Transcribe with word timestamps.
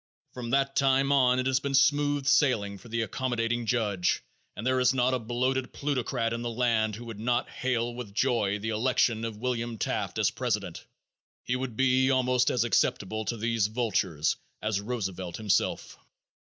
From 0.33 0.49
that 0.49 0.75
time 0.75 1.11
on 1.11 1.37
it 1.37 1.45
has 1.45 1.59
been 1.59 1.75
smooth 1.75 2.25
sailing 2.25 2.79
for 2.79 2.89
the 2.89 3.03
accommodating 3.03 3.67
judge 3.67 4.23
and 4.55 4.65
there 4.65 4.79
is 4.79 4.95
not 4.95 5.13
a 5.13 5.19
bloated 5.19 5.73
plutocrat 5.73 6.33
in 6.33 6.41
the 6.41 6.49
land 6.49 6.95
who 6.95 7.05
would 7.05 7.19
not 7.19 7.47
hail 7.51 7.93
with 7.93 8.11
joy 8.11 8.57
the 8.57 8.69
election 8.69 9.23
of 9.23 9.37
William 9.37 9.77
Taft 9.77 10.17
as 10.17 10.31
president; 10.31 10.87
he 11.43 11.55
would 11.55 11.75
be 11.77 12.09
almost 12.09 12.49
as 12.49 12.63
acceptable 12.63 13.25
to 13.25 13.37
these 13.37 13.67
vultures 13.67 14.37
as 14.59 14.81
Roosevelt 14.81 15.37
himself. 15.37 15.99